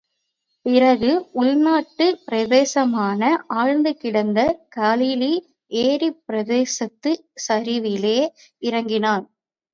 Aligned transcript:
பிறகு 0.65 1.09
உள்நாட்டு 1.41 2.05
பிரதேசமான 2.25 3.21
ஆழ்ந்து 3.55 3.91
கிடந்த 3.95 4.39
காலிலீ 4.77 5.31
ஏரிப் 5.81 6.19
பிரதேசத்துச் 6.27 7.23
சரிவிலே 7.47 8.17
இறங்கினான். 8.61 9.25